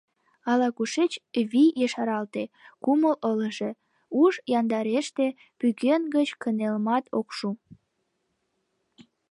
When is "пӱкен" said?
5.59-6.01